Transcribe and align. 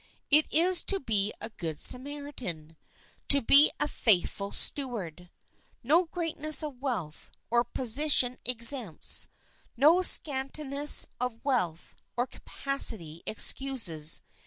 It 0.31 0.51
is 0.51 0.83
to 0.85 0.99
be 0.99 1.31
a 1.39 1.51
Good 1.51 1.79
Samaritan, 1.79 2.75
to 3.29 3.39
be 3.39 3.71
a 3.79 3.87
faithful 3.87 4.51
steward. 4.51 5.29
No 5.83 6.05
greatness 6.05 6.63
of 6.63 6.81
wealth 6.81 7.29
or 7.51 7.63
position 7.63 8.39
exempts; 8.43 9.27
no 9.77 9.97
scantiness 10.01 11.05
of 11.19 11.45
wealth 11.45 11.95
or 12.17 12.25
capacity 12.25 13.21
excuses. 13.27 14.21